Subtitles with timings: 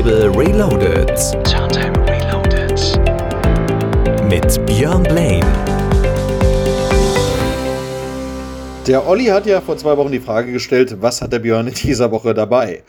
[0.00, 1.08] Turntable Reloaded.
[1.44, 2.80] Turntable Reloaded.
[4.30, 5.44] Mit Björn Blaine.
[8.86, 11.74] Der Olli hat ja vor zwei Wochen die Frage gestellt, was hat der Björn in
[11.74, 12.82] dieser Woche dabei?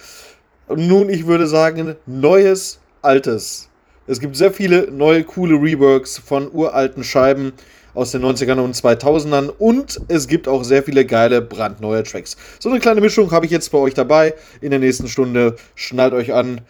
[0.74, 3.68] Nun, ich würde sagen, Neues, Altes.
[4.08, 7.52] Es gibt sehr viele neue, coole Reworks von uralten Scheiben
[7.94, 12.38] aus den 90ern und 2000ern und es gibt auch sehr viele geile, brandneue Tracks.
[12.60, 14.34] So eine kleine Mischung habe ich jetzt bei euch dabei.
[14.62, 16.62] In der nächsten Stunde schnallt euch an,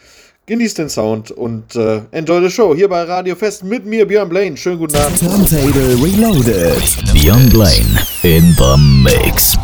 [0.46, 4.30] genießt den Sound und äh, enjoy the show hier bei Radio Fest mit mir, Björn
[4.30, 4.58] Blaine.
[4.58, 5.20] Schönen guten Abend.
[5.20, 7.14] Turntable Reloaded.
[7.14, 9.58] Björn Blaine in the Mix.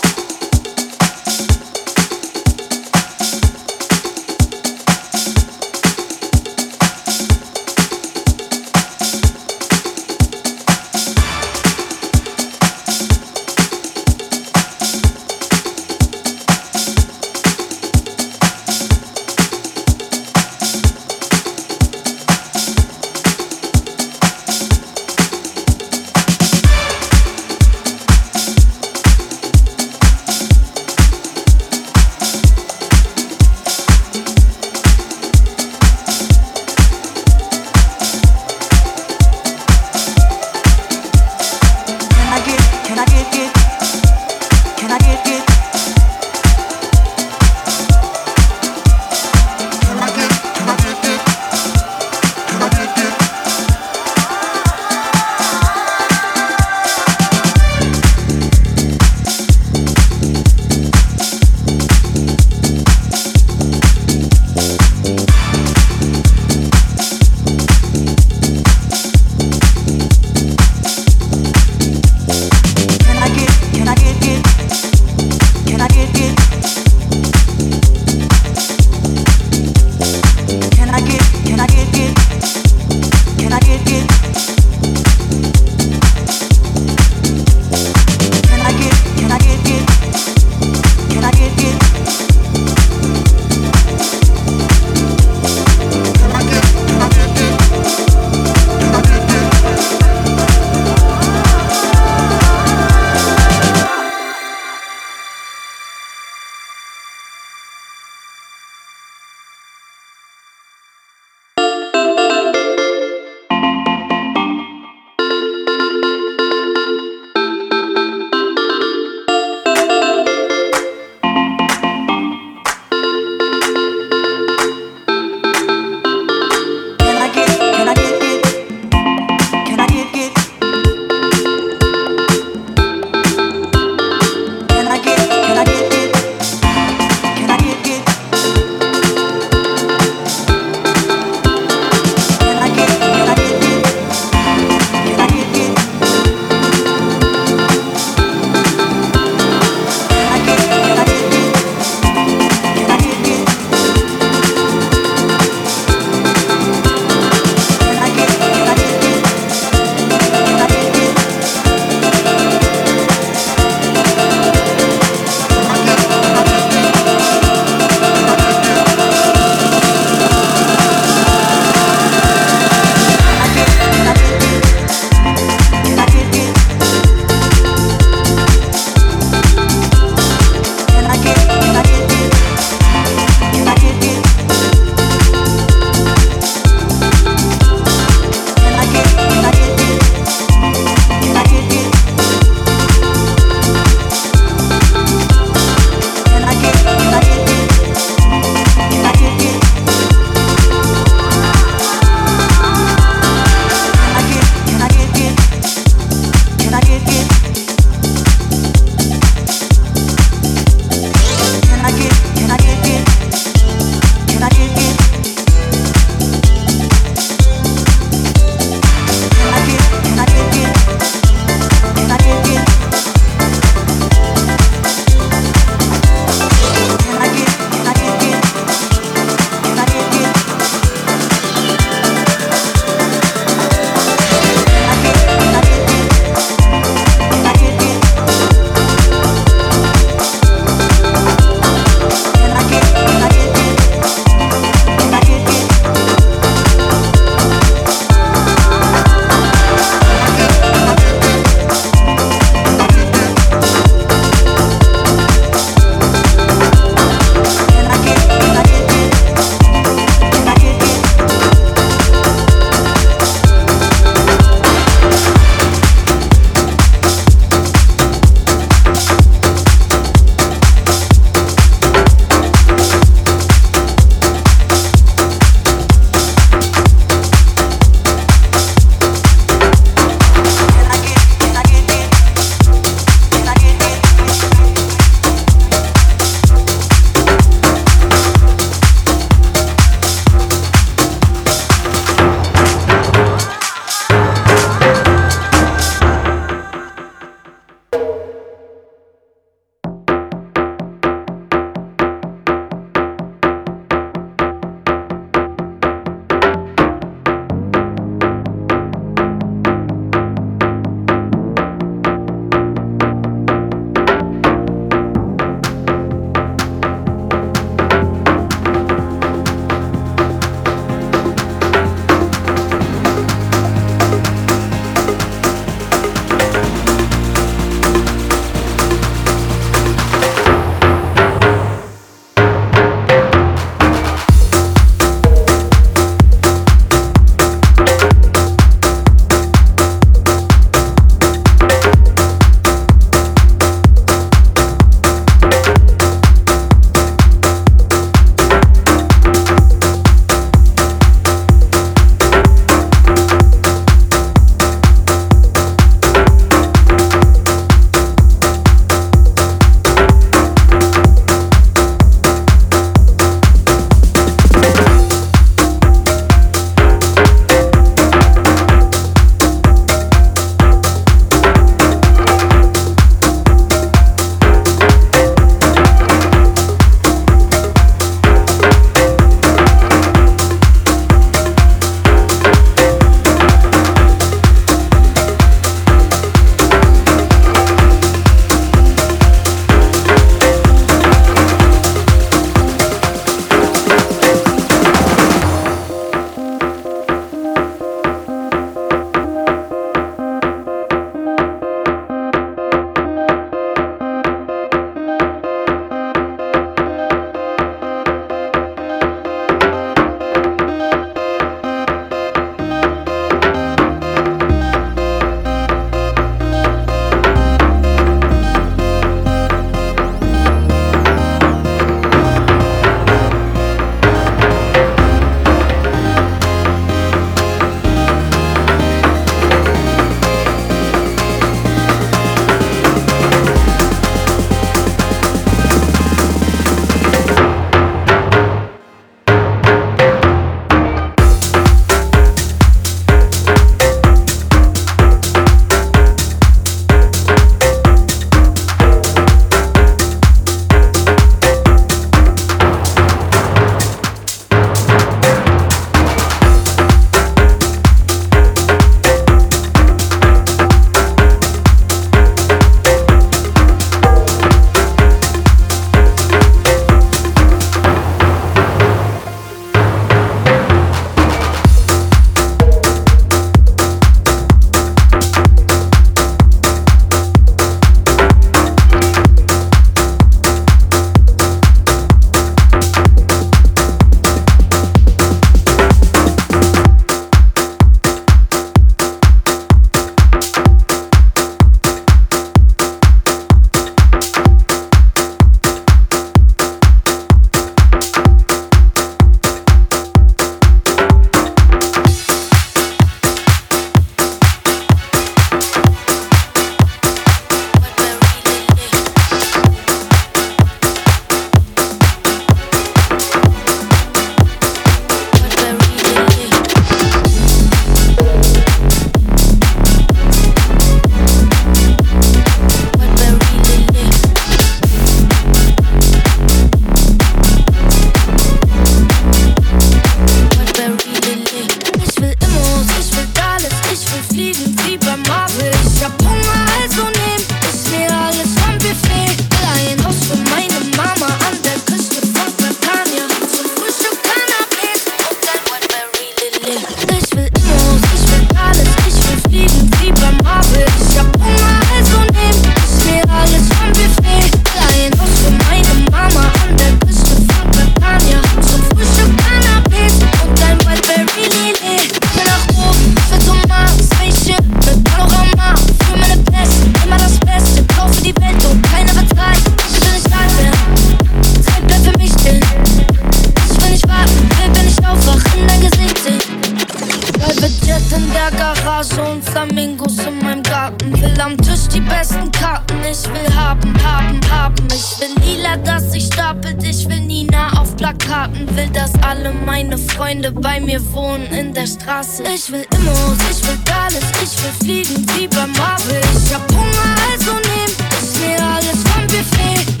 [590.71, 592.43] bei mir wohnen in der Straße.
[592.43, 596.21] Ich will Immos, ich will alles, ich will fliegen wie bei Marvel.
[596.45, 600.00] Ich hab Hunger, also nehm ich mir alles vom Buffet.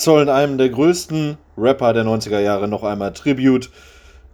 [0.00, 3.68] Wir zollen einem der größten Rapper der 90er Jahre noch einmal Tribute.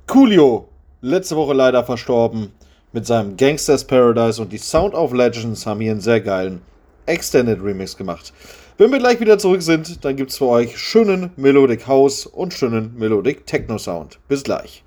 [0.07, 0.69] Coolio,
[1.01, 2.53] letzte Woche leider verstorben,
[2.93, 6.61] mit seinem Gangsters Paradise und die Sound of Legends haben hier einen sehr geilen
[7.07, 8.33] Extended Remix gemacht.
[8.79, 12.55] Wenn wir gleich wieder zurück sind, dann gibt es für euch schönen Melodic House und
[12.55, 14.21] schönen Melodic Techno Sound.
[14.29, 14.85] Bis gleich.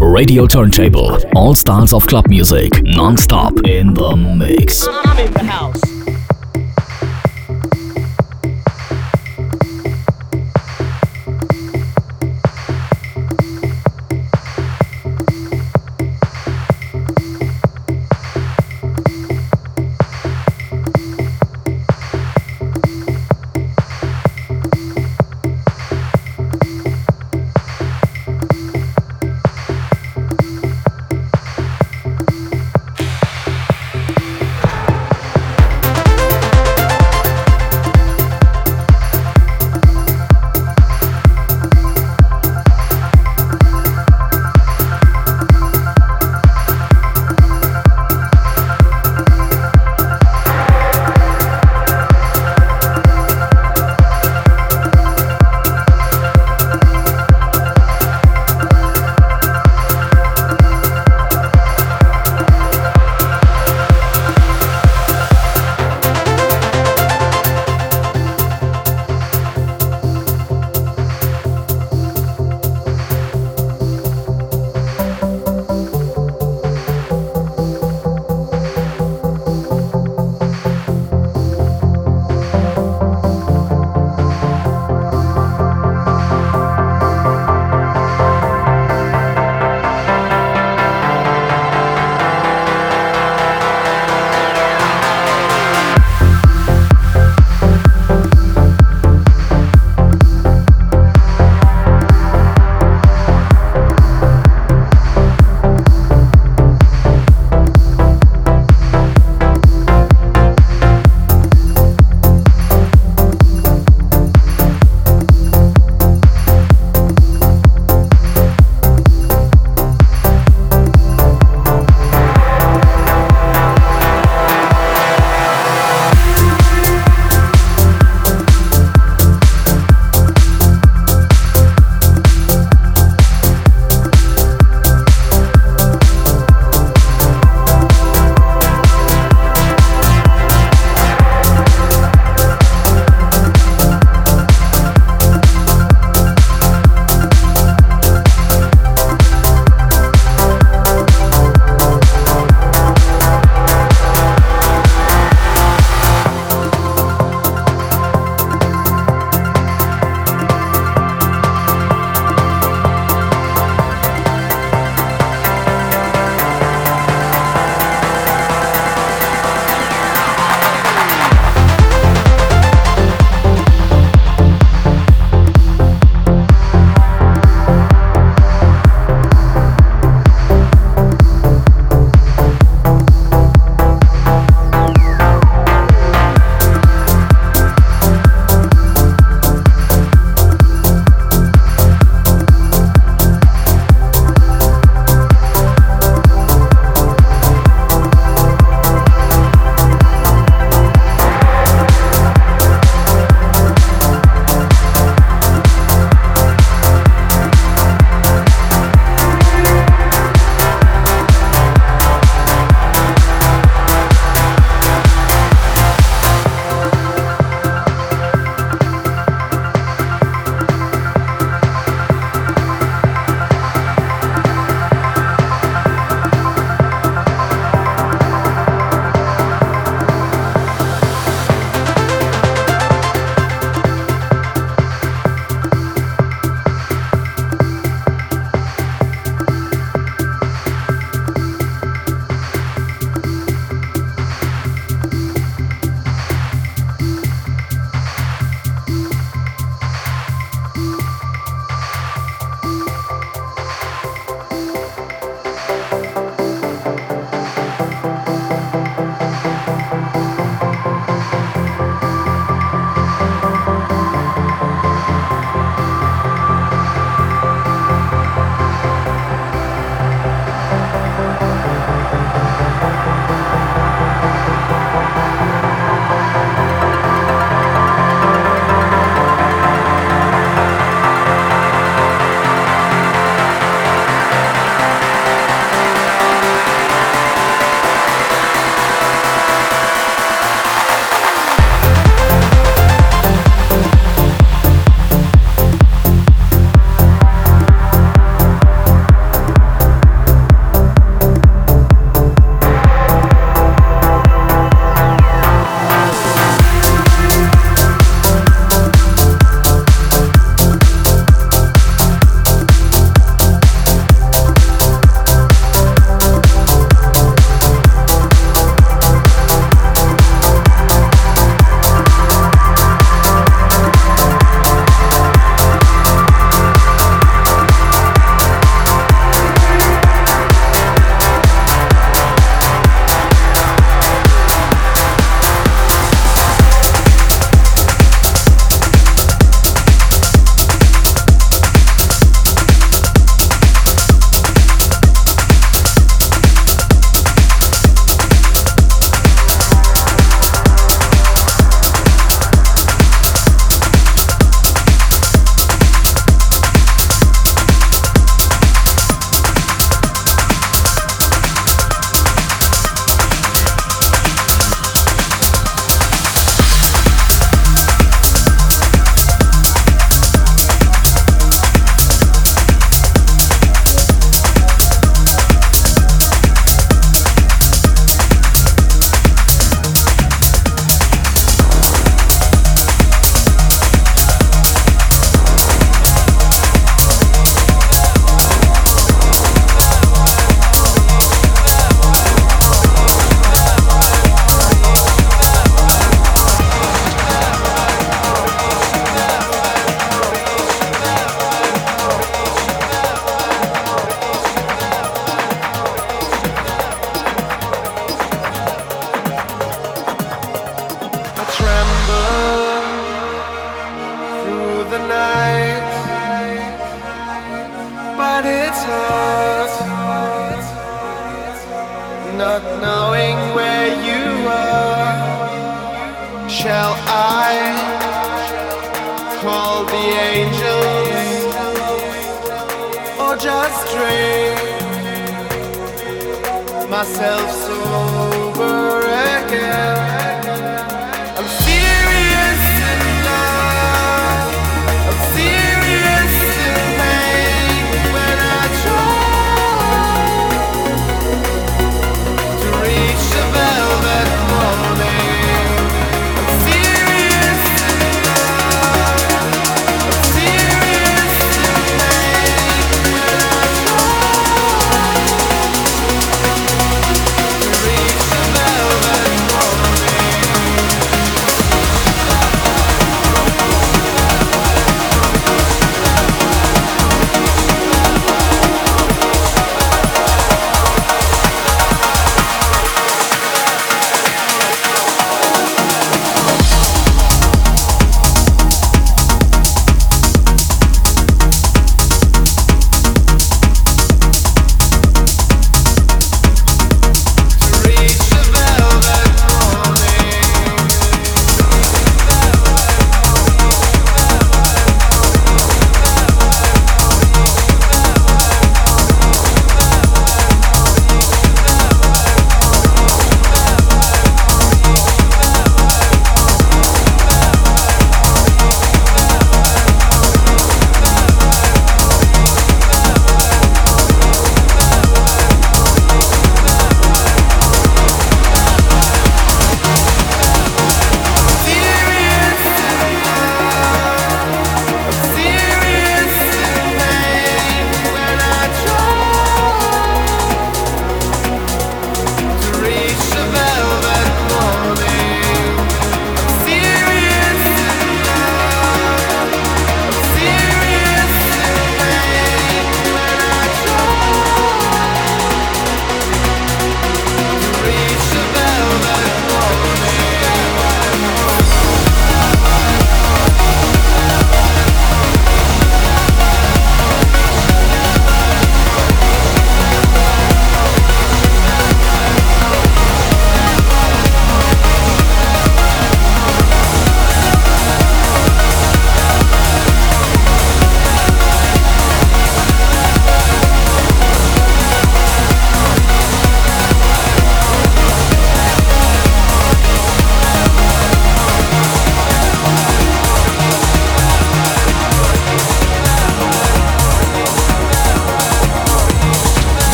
[0.00, 1.18] Radio Turntable.
[1.34, 2.82] All styles of club music.
[2.84, 4.88] Non-stop in the mix.
[4.88, 6.01] I'm in the house.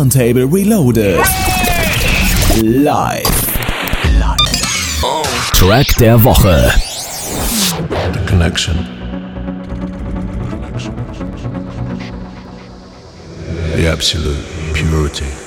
[0.00, 1.18] Turntable Reloaded.
[2.62, 3.26] Live.
[5.52, 6.72] Track der Woche.
[8.14, 8.76] The connection.
[13.76, 14.42] The absolute
[14.72, 15.39] purity.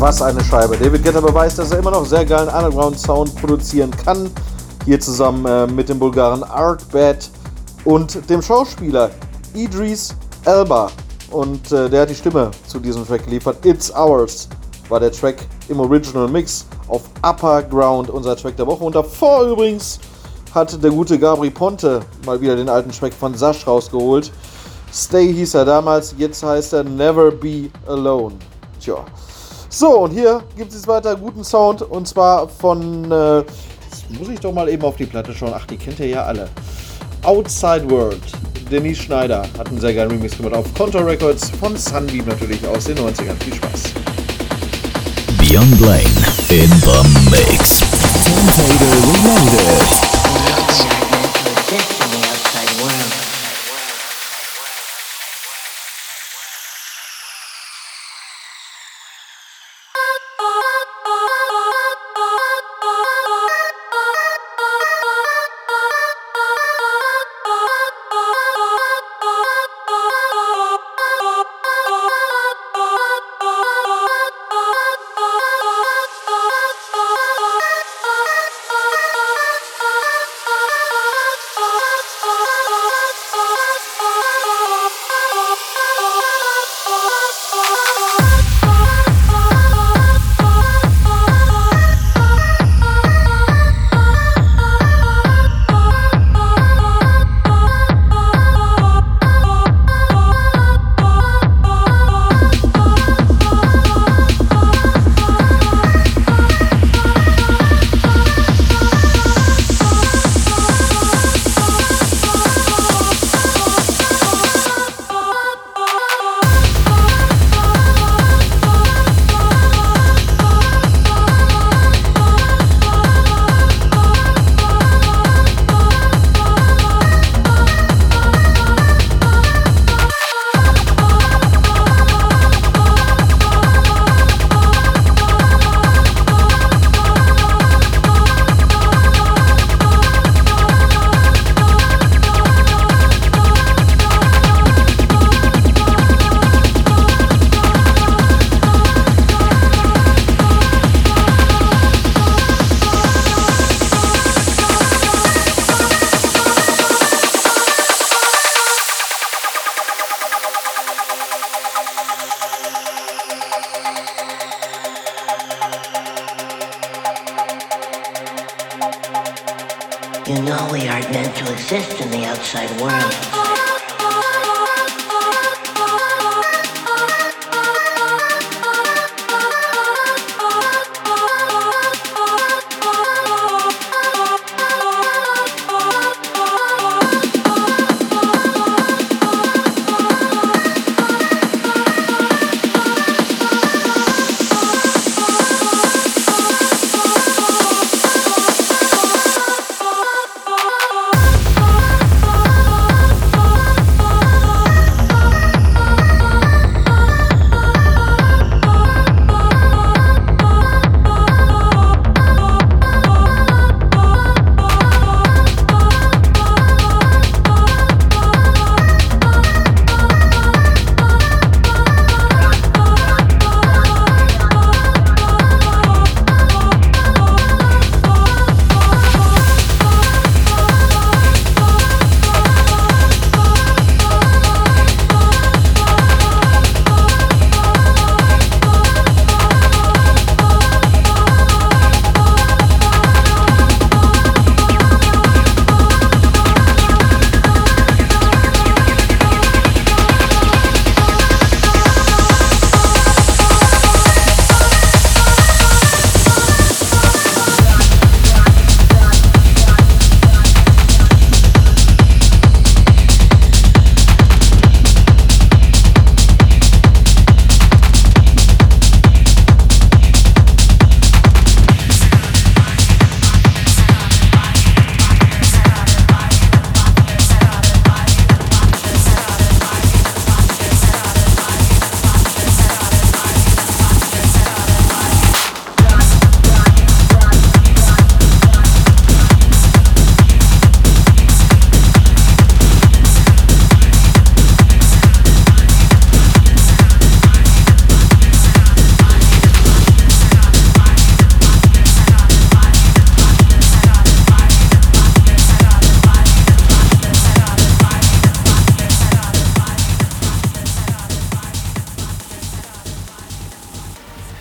[0.00, 0.78] Was eine Scheibe.
[0.78, 4.30] David Guetta beweist, dass er immer noch sehr geilen Underground-Sound produzieren kann.
[4.86, 7.28] Hier zusammen äh, mit dem Bulgaren Artbat
[7.84, 9.10] und dem Schauspieler
[9.52, 10.14] Idris
[10.46, 10.90] Elba.
[11.30, 13.58] Und äh, der hat die Stimme zu diesem Track geliefert.
[13.66, 14.48] It's Ours
[14.88, 18.82] war der Track im Original Mix auf Upper Ground, unser Track der Woche.
[18.82, 20.00] Und davor übrigens
[20.54, 24.32] hat der gute Gabri Ponte mal wieder den alten Track von Sash rausgeholt.
[24.94, 28.36] Stay hieß er damals, jetzt heißt er Never Be Alone.
[28.80, 29.04] Tja.
[29.72, 33.10] So, und hier gibt es weiter guten Sound und zwar von.
[33.10, 35.52] Äh, jetzt muss ich doch mal eben auf die Platte schauen.
[35.54, 36.48] Ach, die kennt ihr ja alle.
[37.22, 38.20] Outside World.
[38.68, 42.84] Denise Schneider hat einen sehr geilen Remix gemacht auf Contour Records von Sunbeam natürlich aus
[42.84, 43.40] den 90ern.
[43.44, 43.82] Viel Spaß.
[45.38, 46.10] Beyond Blaine
[46.48, 47.78] in the Mix.
[48.24, 50.09] Turntable Reloaded.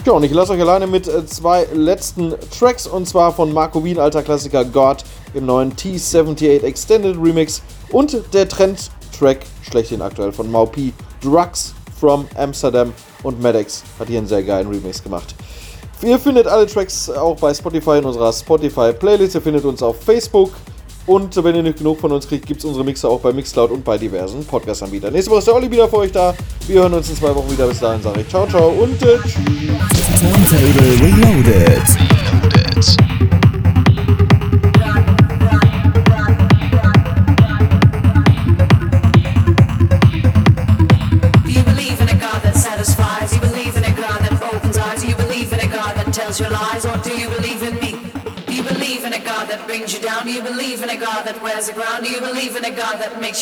[0.09, 3.83] Ja, und ich lasse euch alleine mit äh, zwei letzten Tracks und zwar von Marco
[3.83, 5.03] Wien, alter Klassiker God
[5.35, 12.91] im neuen T78 Extended Remix und der Trend-Track schlechthin aktuell von Maupi Drugs from Amsterdam
[13.21, 15.35] und Maddox hat hier einen sehr geilen Remix gemacht.
[16.01, 19.35] Ihr findet alle Tracks auch bei Spotify in unserer Spotify-Playlist.
[19.35, 20.53] Ihr findet uns auf Facebook.
[21.09, 23.71] Und wenn ihr nicht genug von uns kriegt, gibt es unsere Mixer auch bei Mixcloud
[23.71, 25.11] und bei diversen Podcast-Anbietern.
[25.11, 26.35] Nächste Woche ist der Olli wieder für euch da.
[26.67, 27.65] Wir hören uns in zwei Wochen wieder.
[27.65, 29.39] Bis dahin sage ich ciao, ciao und äh, tschüss.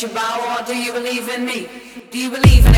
[0.06, 0.56] Bow?
[0.60, 1.68] Or do you believe in me?
[2.10, 2.77] Do you believe in a